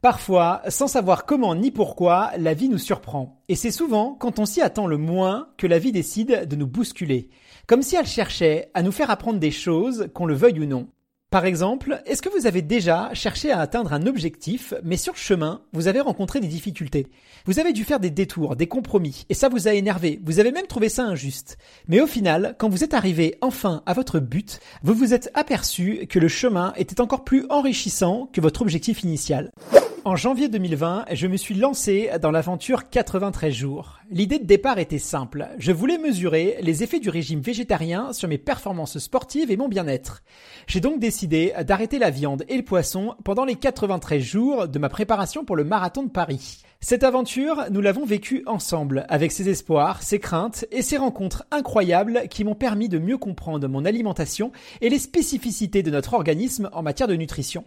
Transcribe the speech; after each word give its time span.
Parfois, 0.00 0.62
sans 0.68 0.86
savoir 0.86 1.26
comment 1.26 1.56
ni 1.56 1.72
pourquoi, 1.72 2.30
la 2.38 2.54
vie 2.54 2.68
nous 2.68 2.78
surprend. 2.78 3.42
Et 3.48 3.56
c'est 3.56 3.72
souvent 3.72 4.14
quand 4.14 4.38
on 4.38 4.46
s'y 4.46 4.62
attend 4.62 4.86
le 4.86 4.96
moins 4.96 5.48
que 5.56 5.66
la 5.66 5.80
vie 5.80 5.90
décide 5.90 6.46
de 6.46 6.54
nous 6.54 6.68
bousculer. 6.68 7.30
Comme 7.66 7.82
si 7.82 7.96
elle 7.96 8.06
cherchait 8.06 8.70
à 8.74 8.84
nous 8.84 8.92
faire 8.92 9.10
apprendre 9.10 9.40
des 9.40 9.50
choses, 9.50 10.08
qu'on 10.14 10.26
le 10.26 10.34
veuille 10.34 10.60
ou 10.60 10.66
non. 10.66 10.86
Par 11.30 11.44
exemple, 11.44 12.00
est-ce 12.06 12.22
que 12.22 12.28
vous 12.28 12.46
avez 12.46 12.62
déjà 12.62 13.10
cherché 13.12 13.50
à 13.50 13.58
atteindre 13.58 13.92
un 13.92 14.06
objectif, 14.06 14.72
mais 14.84 14.96
sur 14.96 15.14
le 15.14 15.18
chemin, 15.18 15.62
vous 15.72 15.88
avez 15.88 16.00
rencontré 16.00 16.38
des 16.40 16.46
difficultés? 16.46 17.08
Vous 17.44 17.58
avez 17.58 17.72
dû 17.72 17.84
faire 17.84 18.00
des 18.00 18.08
détours, 18.08 18.54
des 18.54 18.68
compromis, 18.68 19.26
et 19.28 19.34
ça 19.34 19.50
vous 19.50 19.66
a 19.68 19.74
énervé, 19.74 20.20
vous 20.24 20.38
avez 20.38 20.52
même 20.52 20.66
trouvé 20.68 20.88
ça 20.88 21.02
injuste. 21.02 21.58
Mais 21.86 22.00
au 22.00 22.06
final, 22.06 22.54
quand 22.58 22.70
vous 22.70 22.82
êtes 22.82 22.94
arrivé 22.94 23.36
enfin 23.42 23.82
à 23.84 23.92
votre 23.92 24.20
but, 24.20 24.60
vous 24.82 24.94
vous 24.94 25.12
êtes 25.12 25.30
aperçu 25.34 26.06
que 26.08 26.18
le 26.18 26.28
chemin 26.28 26.72
était 26.76 27.02
encore 27.02 27.24
plus 27.24 27.44
enrichissant 27.50 28.30
que 28.32 28.40
votre 28.40 28.62
objectif 28.62 29.02
initial. 29.02 29.50
En 30.04 30.16
janvier 30.16 30.48
2020, 30.48 31.06
je 31.12 31.26
me 31.26 31.36
suis 31.36 31.54
lancé 31.54 32.10
dans 32.22 32.30
l'aventure 32.30 32.88
93 32.88 33.52
jours. 33.52 33.98
L'idée 34.10 34.38
de 34.38 34.46
départ 34.46 34.78
était 34.78 34.98
simple. 34.98 35.48
Je 35.58 35.72
voulais 35.72 35.98
mesurer 35.98 36.56
les 36.60 36.82
effets 36.82 37.00
du 37.00 37.10
régime 37.10 37.40
végétarien 37.40 38.12
sur 38.12 38.28
mes 38.28 38.38
performances 38.38 38.98
sportives 38.98 39.50
et 39.50 39.56
mon 39.56 39.68
bien-être. 39.68 40.22
J'ai 40.66 40.80
donc 40.80 41.00
décidé 41.00 41.52
d'arrêter 41.66 41.98
la 41.98 42.10
viande 42.10 42.44
et 42.48 42.56
le 42.56 42.64
poisson 42.64 43.16
pendant 43.24 43.44
les 43.44 43.56
93 43.56 44.22
jours 44.22 44.68
de 44.68 44.78
ma 44.78 44.88
préparation 44.88 45.44
pour 45.44 45.56
le 45.56 45.64
marathon 45.64 46.04
de 46.04 46.10
Paris. 46.10 46.62
Cette 46.80 47.02
aventure, 47.02 47.64
nous 47.70 47.80
l'avons 47.80 48.06
vécue 48.06 48.44
ensemble, 48.46 49.04
avec 49.08 49.32
ses 49.32 49.48
espoirs, 49.48 50.02
ses 50.02 50.20
craintes 50.20 50.64
et 50.70 50.82
ses 50.82 50.96
rencontres 50.96 51.44
incroyables 51.50 52.22
qui 52.30 52.44
m'ont 52.44 52.54
permis 52.54 52.88
de 52.88 53.00
mieux 53.00 53.18
comprendre 53.18 53.66
mon 53.66 53.84
alimentation 53.84 54.52
et 54.80 54.88
les 54.88 55.00
spécificités 55.00 55.82
de 55.82 55.90
notre 55.90 56.14
organisme 56.14 56.70
en 56.72 56.82
matière 56.82 57.08
de 57.08 57.16
nutrition. 57.16 57.64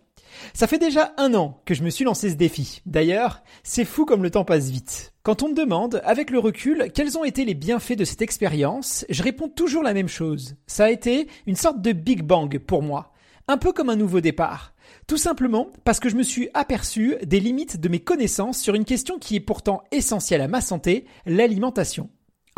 Ça 0.53 0.67
fait 0.67 0.77
déjà 0.77 1.13
un 1.17 1.33
an 1.33 1.61
que 1.65 1.73
je 1.73 1.83
me 1.83 1.89
suis 1.89 2.05
lancé 2.05 2.29
ce 2.29 2.35
défi. 2.35 2.81
D'ailleurs, 2.85 3.41
c'est 3.63 3.85
fou 3.85 4.05
comme 4.05 4.23
le 4.23 4.31
temps 4.31 4.45
passe 4.45 4.69
vite. 4.69 5.13
Quand 5.23 5.43
on 5.43 5.49
me 5.49 5.55
demande, 5.55 6.01
avec 6.03 6.29
le 6.29 6.39
recul, 6.39 6.91
quels 6.93 7.17
ont 7.17 7.23
été 7.23 7.45
les 7.45 7.53
bienfaits 7.53 7.97
de 7.97 8.05
cette 8.05 8.21
expérience, 8.21 9.05
je 9.09 9.23
réponds 9.23 9.49
toujours 9.49 9.83
la 9.83 9.93
même 9.93 10.07
chose. 10.07 10.55
Ça 10.67 10.85
a 10.85 10.89
été 10.89 11.27
une 11.45 11.55
sorte 11.55 11.81
de 11.81 11.91
Big 11.91 12.23
Bang 12.23 12.57
pour 12.59 12.81
moi. 12.81 13.13
Un 13.47 13.57
peu 13.57 13.71
comme 13.71 13.89
un 13.89 13.95
nouveau 13.95 14.21
départ. 14.21 14.73
Tout 15.07 15.17
simplement 15.17 15.67
parce 15.83 15.99
que 15.99 16.09
je 16.09 16.15
me 16.15 16.23
suis 16.23 16.49
aperçu 16.53 17.15
des 17.23 17.39
limites 17.39 17.79
de 17.79 17.89
mes 17.89 17.99
connaissances 17.99 18.59
sur 18.59 18.75
une 18.75 18.85
question 18.85 19.19
qui 19.19 19.35
est 19.35 19.41
pourtant 19.41 19.83
essentielle 19.91 20.41
à 20.41 20.47
ma 20.47 20.61
santé, 20.61 21.05
l'alimentation. 21.25 22.09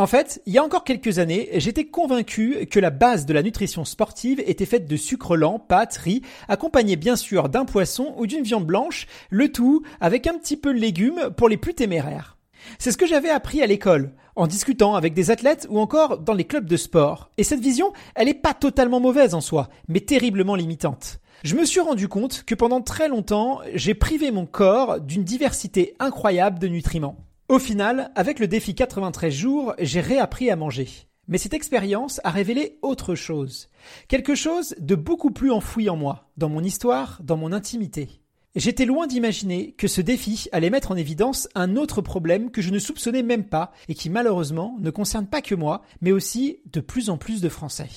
En 0.03 0.07
fait, 0.07 0.41
il 0.45 0.51
y 0.51 0.57
a 0.57 0.63
encore 0.65 0.83
quelques 0.83 1.19
années, 1.19 1.47
j'étais 1.53 1.85
convaincu 1.85 2.67
que 2.69 2.81
la 2.81 2.89
base 2.89 3.25
de 3.25 3.33
la 3.33 3.41
nutrition 3.41 3.85
sportive 3.85 4.43
était 4.45 4.65
faite 4.65 4.85
de 4.85 4.97
sucre 4.97 5.37
lent, 5.37 5.59
pâtes, 5.59 5.95
riz, 5.95 6.21
accompagné 6.49 6.97
bien 6.97 7.15
sûr 7.15 7.47
d'un 7.47 7.63
poisson 7.63 8.13
ou 8.17 8.27
d'une 8.27 8.43
viande 8.43 8.65
blanche, 8.65 9.07
le 9.29 9.49
tout 9.49 9.81
avec 10.01 10.27
un 10.27 10.37
petit 10.37 10.57
peu 10.57 10.73
de 10.73 10.77
légumes 10.77 11.29
pour 11.37 11.47
les 11.47 11.55
plus 11.55 11.73
téméraires. 11.73 12.35
C'est 12.79 12.91
ce 12.91 12.97
que 12.97 13.07
j'avais 13.07 13.29
appris 13.29 13.61
à 13.61 13.65
l'école, 13.65 14.11
en 14.35 14.45
discutant 14.45 14.95
avec 14.95 15.13
des 15.13 15.31
athlètes 15.31 15.67
ou 15.69 15.79
encore 15.79 16.17
dans 16.17 16.33
les 16.33 16.43
clubs 16.43 16.67
de 16.67 16.75
sport. 16.75 17.31
Et 17.37 17.45
cette 17.45 17.61
vision, 17.61 17.93
elle 18.15 18.27
n'est 18.27 18.33
pas 18.33 18.53
totalement 18.53 18.99
mauvaise 18.99 19.33
en 19.33 19.39
soi, 19.39 19.69
mais 19.87 20.01
terriblement 20.01 20.55
limitante. 20.55 21.21
Je 21.45 21.55
me 21.55 21.63
suis 21.63 21.79
rendu 21.79 22.09
compte 22.09 22.43
que 22.43 22.55
pendant 22.55 22.81
très 22.81 23.07
longtemps, 23.07 23.61
j'ai 23.73 23.93
privé 23.93 24.31
mon 24.31 24.47
corps 24.47 24.99
d'une 24.99 25.23
diversité 25.23 25.95
incroyable 25.99 26.59
de 26.59 26.67
nutriments. 26.67 27.23
Au 27.49 27.59
final, 27.59 28.09
avec 28.15 28.39
le 28.39 28.47
défi 28.47 28.73
93 28.73 29.33
jours, 29.33 29.73
j'ai 29.77 29.99
réappris 29.99 30.49
à 30.49 30.55
manger. 30.55 30.87
Mais 31.27 31.37
cette 31.37 31.53
expérience 31.53 32.21
a 32.23 32.29
révélé 32.29 32.79
autre 32.81 33.15
chose. 33.15 33.69
Quelque 34.07 34.33
chose 34.33 34.75
de 34.79 34.95
beaucoup 34.95 35.31
plus 35.31 35.51
enfoui 35.51 35.89
en 35.89 35.97
moi, 35.97 36.29
dans 36.37 36.47
mon 36.47 36.63
histoire, 36.63 37.19
dans 37.21 37.35
mon 37.35 37.51
intimité. 37.51 38.21
J'étais 38.55 38.85
loin 38.85 39.07
d'imaginer 39.07 39.73
que 39.73 39.89
ce 39.89 39.99
défi 39.99 40.47
allait 40.53 40.69
mettre 40.69 40.91
en 40.91 40.95
évidence 40.95 41.49
un 41.53 41.75
autre 41.75 42.01
problème 42.01 42.49
que 42.49 42.61
je 42.61 42.71
ne 42.71 42.79
soupçonnais 42.79 43.23
même 43.23 43.45
pas 43.45 43.71
et 43.89 43.93
qui 43.93 44.09
malheureusement 44.09 44.77
ne 44.79 44.89
concerne 44.89 45.27
pas 45.27 45.41
que 45.41 45.55
moi, 45.55 45.81
mais 46.01 46.11
aussi 46.13 46.59
de 46.71 46.79
plus 46.79 47.09
en 47.09 47.17
plus 47.17 47.41
de 47.41 47.49
Français. 47.49 47.89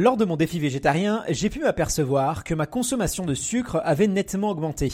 Lors 0.00 0.16
de 0.16 0.24
mon 0.24 0.36
défi 0.36 0.60
végétarien, 0.60 1.24
j'ai 1.28 1.50
pu 1.50 1.58
m'apercevoir 1.58 2.44
que 2.44 2.54
ma 2.54 2.66
consommation 2.66 3.26
de 3.26 3.34
sucre 3.34 3.80
avait 3.82 4.06
nettement 4.06 4.50
augmenté. 4.50 4.92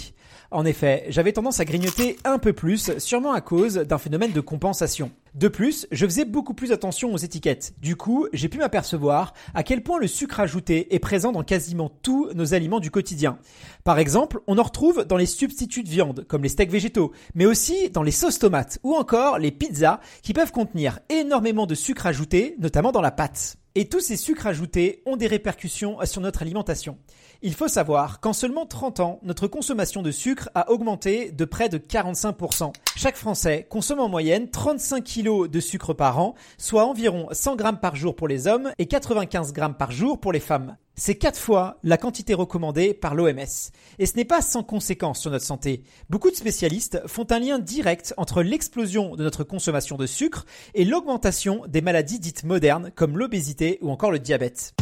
En 0.50 0.65
effet, 0.65 1.04
j'avais 1.10 1.32
tendance 1.32 1.60
à 1.60 1.66
grignoter 1.66 2.16
un 2.25 2.38
peu 2.38 2.54
plus, 2.54 2.97
sûrement 2.97 3.34
à 3.34 3.42
cause 3.42 3.75
d'un 3.75 3.98
phénomène 3.98 4.32
de 4.32 4.41
compensation. 4.41 5.10
De 5.34 5.49
plus, 5.49 5.89
je 5.91 6.06
faisais 6.06 6.25
beaucoup 6.25 6.55
plus 6.55 6.71
attention 6.71 7.12
aux 7.12 7.19
étiquettes. 7.19 7.75
Du 7.81 7.97
coup, 7.97 8.28
j'ai 8.33 8.49
pu 8.49 8.59
m'apercevoir 8.59 9.34
à 9.53 9.65
quel 9.65 9.83
point 9.83 9.99
le 9.99 10.06
sucre 10.06 10.39
ajouté 10.39 10.95
est 10.95 11.00
présent 11.00 11.33
dans 11.33 11.43
quasiment 11.43 11.89
tous 11.89 12.31
nos 12.34 12.55
aliments 12.55 12.78
du 12.78 12.93
quotidien. 12.93 13.39
Par 13.83 13.99
exemple, 13.99 14.43
on 14.47 14.59
en 14.59 14.62
retrouve 14.62 15.05
dans 15.05 15.17
les 15.17 15.27
substituts 15.27 15.83
de 15.83 15.89
viande, 15.89 16.25
comme 16.28 16.45
les 16.45 16.49
steaks 16.49 16.71
végétaux, 16.71 17.11
mais 17.34 17.47
aussi 17.47 17.91
dans 17.91 18.05
les 18.05 18.12
sauces 18.12 18.39
tomates 18.39 18.78
ou 18.84 18.95
encore 18.95 19.41
les 19.41 19.50
pizzas 19.50 19.99
qui 20.22 20.34
peuvent 20.34 20.53
contenir 20.53 21.00
énormément 21.09 21.66
de 21.66 21.75
sucre 21.75 22.06
ajouté, 22.06 22.55
notamment 22.61 22.93
dans 22.93 23.03
la 23.03 23.11
pâte. 23.11 23.56
Et 23.77 23.89
tous 23.89 23.99
ces 23.99 24.16
sucres 24.16 24.47
ajoutés 24.47 25.03
ont 25.05 25.16
des 25.16 25.27
répercussions 25.27 25.99
sur 26.05 26.21
notre 26.21 26.43
alimentation. 26.43 26.97
Il 27.43 27.55
faut 27.55 27.66
savoir 27.66 28.21
qu'en 28.21 28.33
seulement 28.33 28.66
30 28.66 29.01
ans, 29.01 29.19
notre 29.25 29.49
consommation 29.49 30.01
de 30.01 30.12
sucre 30.12 30.49
a 30.55 30.71
augmenté 30.71 31.33
de 31.33 31.45
près 31.45 31.69
de 31.69 31.78
45%. 31.78 32.72
Chaque 32.95 33.16
Français 33.16 33.66
consomme 33.69 33.99
en 33.99 34.09
moyenne 34.09 34.49
35 34.49 35.03
kg 35.03 35.23
de 35.24 35.60
sucre 35.60 35.94
par 35.94 36.18
an, 36.18 36.34
soit 36.58 36.84
environ 36.84 37.28
100 37.32 37.56
grammes 37.56 37.80
par 37.80 37.96
jour 37.96 38.14
pour 38.14 38.28
les 38.28 38.46
hommes 38.46 38.70
et 38.78 38.86
95 38.86 39.52
grammes 39.52 39.74
par 39.74 39.90
jour 39.90 40.20
pour 40.20 40.32
les 40.32 40.40
femmes. 40.40 40.76
C'est 40.96 41.16
quatre 41.16 41.38
fois 41.38 41.78
la 41.82 41.96
quantité 41.96 42.34
recommandée 42.34 42.94
par 42.94 43.14
l'OMS. 43.14 43.72
Et 43.98 44.06
ce 44.06 44.16
n'est 44.16 44.24
pas 44.24 44.42
sans 44.42 44.62
conséquence 44.62 45.20
sur 45.20 45.30
notre 45.30 45.44
santé. 45.44 45.82
Beaucoup 46.08 46.30
de 46.30 46.36
spécialistes 46.36 47.00
font 47.06 47.26
un 47.30 47.40
lien 47.40 47.58
direct 47.58 48.14
entre 48.16 48.42
l'explosion 48.42 49.16
de 49.16 49.24
notre 49.24 49.42
consommation 49.42 49.96
de 49.96 50.06
sucre 50.06 50.46
et 50.74 50.84
l'augmentation 50.84 51.62
des 51.66 51.80
maladies 51.80 52.20
dites 52.20 52.44
modernes 52.44 52.92
comme 52.94 53.18
l'obésité 53.18 53.78
ou 53.80 53.91
encore 53.91 54.12
le 54.12 54.20
diabète. 54.20 54.74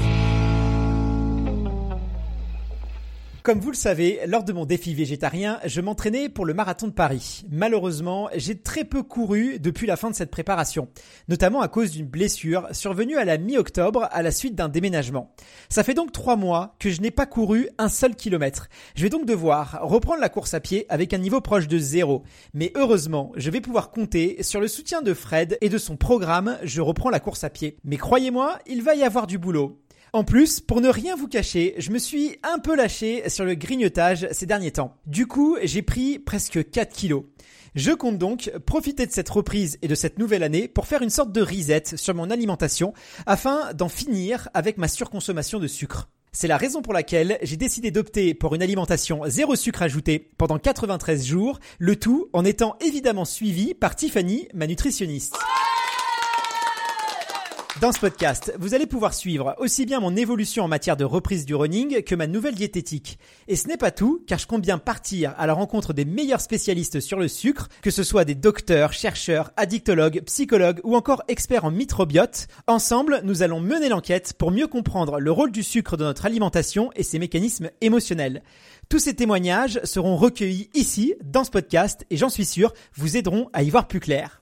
Comme 3.42 3.58
vous 3.58 3.72
le 3.72 3.76
savez, 3.76 4.20
lors 4.28 4.44
de 4.44 4.52
mon 4.52 4.66
défi 4.66 4.94
végétarien, 4.94 5.58
je 5.64 5.80
m'entraînais 5.80 6.28
pour 6.28 6.44
le 6.44 6.54
marathon 6.54 6.86
de 6.86 6.92
Paris. 6.92 7.42
Malheureusement, 7.50 8.28
j'ai 8.36 8.56
très 8.56 8.84
peu 8.84 9.02
couru 9.02 9.58
depuis 9.58 9.88
la 9.88 9.96
fin 9.96 10.10
de 10.10 10.14
cette 10.14 10.30
préparation, 10.30 10.88
notamment 11.26 11.60
à 11.60 11.66
cause 11.66 11.90
d'une 11.90 12.06
blessure 12.06 12.68
survenue 12.70 13.16
à 13.16 13.24
la 13.24 13.38
mi-octobre 13.38 14.06
à 14.12 14.22
la 14.22 14.30
suite 14.30 14.54
d'un 14.54 14.68
déménagement. 14.68 15.34
Ça 15.68 15.82
fait 15.82 15.94
donc 15.94 16.12
trois 16.12 16.36
mois 16.36 16.76
que 16.78 16.88
je 16.88 17.00
n'ai 17.00 17.10
pas 17.10 17.26
couru 17.26 17.68
un 17.78 17.88
seul 17.88 18.14
kilomètre. 18.14 18.68
Je 18.94 19.02
vais 19.02 19.10
donc 19.10 19.26
devoir 19.26 19.80
reprendre 19.82 20.20
la 20.20 20.28
course 20.28 20.54
à 20.54 20.60
pied 20.60 20.86
avec 20.88 21.12
un 21.12 21.18
niveau 21.18 21.40
proche 21.40 21.66
de 21.66 21.78
zéro. 21.78 22.22
Mais 22.54 22.70
heureusement, 22.76 23.32
je 23.34 23.50
vais 23.50 23.60
pouvoir 23.60 23.90
compter 23.90 24.40
sur 24.44 24.60
le 24.60 24.68
soutien 24.68 25.02
de 25.02 25.14
Fred 25.14 25.58
et 25.60 25.68
de 25.68 25.78
son 25.78 25.96
programme 25.96 26.58
Je 26.62 26.80
reprends 26.80 27.10
la 27.10 27.18
course 27.18 27.42
à 27.42 27.50
pied. 27.50 27.76
Mais 27.82 27.96
croyez-moi, 27.96 28.60
il 28.68 28.82
va 28.82 28.94
y 28.94 29.02
avoir 29.02 29.26
du 29.26 29.36
boulot. 29.36 29.81
En 30.14 30.24
plus, 30.24 30.60
pour 30.60 30.82
ne 30.82 30.90
rien 30.90 31.16
vous 31.16 31.26
cacher, 31.26 31.74
je 31.78 31.90
me 31.90 31.98
suis 31.98 32.36
un 32.42 32.58
peu 32.58 32.76
lâché 32.76 33.30
sur 33.30 33.46
le 33.46 33.54
grignotage 33.54 34.28
ces 34.30 34.44
derniers 34.44 34.72
temps. 34.72 34.94
Du 35.06 35.26
coup, 35.26 35.56
j'ai 35.62 35.80
pris 35.80 36.18
presque 36.18 36.70
4 36.70 36.92
kilos. 36.92 37.24
Je 37.74 37.92
compte 37.92 38.18
donc 38.18 38.52
profiter 38.66 39.06
de 39.06 39.10
cette 39.10 39.30
reprise 39.30 39.78
et 39.80 39.88
de 39.88 39.94
cette 39.94 40.18
nouvelle 40.18 40.42
année 40.42 40.68
pour 40.68 40.86
faire 40.86 41.00
une 41.00 41.08
sorte 41.08 41.32
de 41.32 41.40
reset 41.40 41.96
sur 41.96 42.14
mon 42.14 42.28
alimentation 42.28 42.92
afin 43.24 43.72
d'en 43.72 43.88
finir 43.88 44.50
avec 44.52 44.76
ma 44.76 44.86
surconsommation 44.86 45.58
de 45.58 45.66
sucre. 45.66 46.10
C'est 46.30 46.48
la 46.48 46.58
raison 46.58 46.82
pour 46.82 46.92
laquelle 46.92 47.38
j'ai 47.40 47.56
décidé 47.56 47.90
d'opter 47.90 48.34
pour 48.34 48.54
une 48.54 48.62
alimentation 48.62 49.22
zéro 49.28 49.56
sucre 49.56 49.80
ajouté 49.80 50.30
pendant 50.36 50.58
93 50.58 51.24
jours, 51.24 51.58
le 51.78 51.96
tout 51.96 52.28
en 52.34 52.44
étant 52.44 52.76
évidemment 52.82 53.24
suivi 53.24 53.72
par 53.72 53.96
Tiffany, 53.96 54.46
ma 54.52 54.66
nutritionniste. 54.66 55.38
Dans 57.80 57.90
ce 57.90 57.98
podcast, 57.98 58.52
vous 58.58 58.74
allez 58.74 58.86
pouvoir 58.86 59.14
suivre 59.14 59.54
aussi 59.58 59.86
bien 59.86 59.98
mon 59.98 60.14
évolution 60.14 60.62
en 60.62 60.68
matière 60.68 60.98
de 60.98 61.04
reprise 61.04 61.46
du 61.46 61.54
running 61.54 62.02
que 62.02 62.14
ma 62.14 62.26
nouvelle 62.26 62.54
diététique. 62.54 63.18
Et 63.48 63.56
ce 63.56 63.66
n'est 63.66 63.78
pas 63.78 63.90
tout, 63.90 64.22
car 64.26 64.38
je 64.38 64.46
compte 64.46 64.60
bien 64.60 64.76
partir 64.76 65.34
à 65.38 65.46
la 65.46 65.54
rencontre 65.54 65.94
des 65.94 66.04
meilleurs 66.04 66.42
spécialistes 66.42 67.00
sur 67.00 67.18
le 67.18 67.28
sucre, 67.28 67.70
que 67.80 67.90
ce 67.90 68.02
soit 68.02 68.26
des 68.26 68.34
docteurs, 68.34 68.92
chercheurs, 68.92 69.52
addictologues, 69.56 70.22
psychologues 70.26 70.80
ou 70.84 70.96
encore 70.96 71.22
experts 71.28 71.64
en 71.64 71.70
microbiote. 71.70 72.46
Ensemble, 72.66 73.22
nous 73.24 73.42
allons 73.42 73.60
mener 73.60 73.88
l'enquête 73.88 74.34
pour 74.34 74.50
mieux 74.50 74.66
comprendre 74.66 75.18
le 75.18 75.32
rôle 75.32 75.50
du 75.50 75.62
sucre 75.62 75.96
dans 75.96 76.04
notre 76.04 76.26
alimentation 76.26 76.90
et 76.94 77.02
ses 77.02 77.18
mécanismes 77.18 77.70
émotionnels. 77.80 78.42
Tous 78.90 78.98
ces 78.98 79.14
témoignages 79.14 79.80
seront 79.84 80.16
recueillis 80.16 80.68
ici, 80.74 81.14
dans 81.24 81.42
ce 81.42 81.50
podcast, 81.50 82.04
et 82.10 82.18
j'en 82.18 82.28
suis 82.28 82.44
sûr, 82.44 82.74
vous 82.96 83.16
aideront 83.16 83.48
à 83.54 83.62
y 83.62 83.70
voir 83.70 83.88
plus 83.88 84.00
clair. 84.00 84.41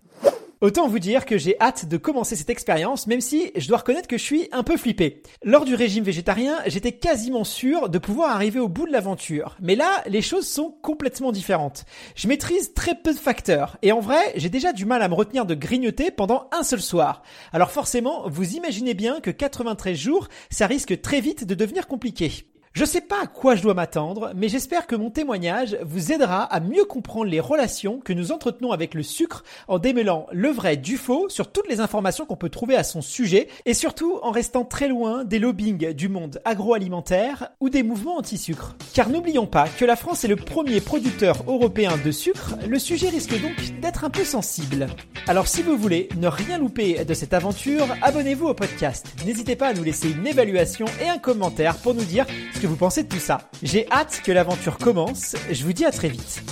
Autant 0.63 0.89
vous 0.89 0.99
dire 0.99 1.25
que 1.25 1.39
j'ai 1.39 1.59
hâte 1.59 1.87
de 1.87 1.97
commencer 1.97 2.37
cette 2.37 2.51
expérience, 2.51 3.07
même 3.07 3.23
si 3.23 3.51
je 3.57 3.67
dois 3.67 3.79
reconnaître 3.79 4.09
que 4.09 4.19
je 4.19 4.23
suis 4.23 4.49
un 4.53 4.63
peu 4.63 4.77
flippé. 4.77 5.23
Lors 5.43 5.65
du 5.65 5.75
régime 5.75 6.05
végétarien, 6.05 6.59
j'étais 6.67 6.93
quasiment 6.93 7.45
sûr 7.45 7.89
de 7.89 7.97
pouvoir 7.97 8.33
arriver 8.33 8.61
au 8.61 8.69
bout 8.69 8.87
de 8.87 8.93
l'aventure. 8.93 9.57
Mais 9.63 9.75
là, 9.75 10.05
les 10.07 10.21
choses 10.21 10.47
sont 10.47 10.71
complètement 10.83 11.33
différentes. 11.33 11.87
Je 12.15 12.29
maîtrise 12.29 12.75
très 12.75 12.95
peu 12.95 13.15
de 13.15 13.19
facteurs, 13.19 13.79
et 13.81 13.91
en 13.91 14.01
vrai, 14.01 14.21
j'ai 14.37 14.51
déjà 14.51 14.75
du 14.75 14.85
mal 14.85 15.01
à 15.01 15.09
me 15.09 15.15
retenir 15.15 15.47
de 15.47 15.55
grignoter 15.55 16.11
pendant 16.11 16.51
un 16.53 16.63
seul 16.63 16.83
soir. 16.83 17.23
Alors 17.55 17.71
forcément, 17.71 18.29
vous 18.29 18.55
imaginez 18.55 18.93
bien 18.93 19.21
que 19.21 19.31
93 19.31 19.97
jours, 19.97 20.29
ça 20.51 20.67
risque 20.67 21.01
très 21.01 21.23
vite 21.23 21.47
de 21.47 21.55
devenir 21.55 21.87
compliqué. 21.87 22.45
Je 22.73 22.85
sais 22.85 23.01
pas 23.01 23.25
à 23.25 23.27
quoi 23.27 23.57
je 23.57 23.63
dois 23.63 23.75
m'attendre, 23.75 24.31
mais 24.37 24.49
j'espère 24.49 24.87
que 24.87 24.95
mon 24.95 25.11
témoignage 25.11 25.77
vous 25.83 26.13
aidera 26.13 26.45
à 26.45 26.61
mieux 26.61 26.85
comprendre 26.85 27.29
les 27.29 27.41
relations 27.41 27.99
que 27.99 28.13
nous 28.13 28.31
entretenons 28.31 28.71
avec 28.71 28.95
le 28.95 29.03
sucre 29.03 29.43
en 29.67 29.81
démêlant 29.81 30.29
le 30.31 30.51
vrai 30.51 30.77
du 30.77 30.97
faux 30.97 31.29
sur 31.29 31.51
toutes 31.51 31.69
les 31.69 31.81
informations 31.81 32.27
qu'on 32.27 32.37
peut 32.37 32.49
trouver 32.49 32.77
à 32.77 32.85
son 32.85 33.03
sujet 33.03 33.49
et 33.67 33.75
surtout 33.75 34.21
en 34.23 34.31
restant 34.31 34.65
très 34.65 34.87
loin 34.87 35.25
des 35.25 35.41
lobbying 35.41 35.93
du 35.95 36.09
monde 36.09 36.41
agroalimentaire 36.45 37.51
ou 37.59 37.71
des 37.71 37.83
mouvements 37.83 38.19
anti-sucre. 38.19 38.77
Car 38.95 39.09
n'oublions 39.09 39.49
pas 39.49 39.67
que 39.69 39.85
la 39.85 39.97
France 39.97 40.23
est 40.23 40.29
le 40.29 40.37
premier 40.37 40.81
producteur 40.81 41.43
européen 41.49 41.99
de 42.03 42.13
sucre, 42.13 42.55
le 42.69 42.79
sujet 42.79 43.09
risque 43.09 43.35
donc 43.43 43.81
d'être 43.81 44.05
un 44.05 44.11
peu 44.11 44.23
sensible. 44.25 44.87
Alors 45.27 45.49
si 45.49 45.63
vous 45.63 45.77
voulez 45.77 46.09
ne 46.17 46.29
rien 46.29 46.59
louper 46.59 47.05
de 47.05 47.15
cette 47.15 47.35
aventure, 47.35 47.89
abonnez-vous 48.01 48.47
au 48.47 48.55
podcast. 48.55 49.09
N'hésitez 49.27 49.57
pas 49.57 49.69
à 49.69 49.75
nous 49.75 49.83
laisser 49.83 50.13
une 50.13 50.27
évaluation 50.27 50.87
et 51.03 51.09
un 51.09 51.19
commentaire 51.19 51.77
pour 51.77 51.95
nous 51.95 52.05
dire 52.05 52.27
que 52.61 52.67
vous 52.67 52.77
pensez 52.77 53.05
de 53.05 53.09
tout 53.09 53.19
ça. 53.19 53.51
J'ai 53.63 53.91
hâte 53.91 54.21
que 54.23 54.33
l'aventure 54.33 54.77
commence. 54.77 55.35
Je 55.51 55.65
vous 55.65 55.73
dis 55.73 55.85
à 55.87 55.91
très 55.91 56.09
vite. 56.09 56.43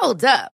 Hold 0.00 0.24
up. 0.24 0.57